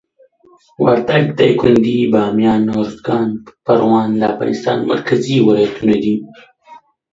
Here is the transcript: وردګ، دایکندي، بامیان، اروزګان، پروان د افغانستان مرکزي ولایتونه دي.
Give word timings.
وردګ، 0.83 1.25
دایکندي، 1.39 1.97
بامیان، 2.11 2.63
اروزګان، 2.71 3.29
پروان 3.65 4.09
د 4.17 4.21
افغانستان 4.31 4.77
مرکزي 4.91 5.37
ولایتونه 5.47 5.95
دي. 6.03 6.15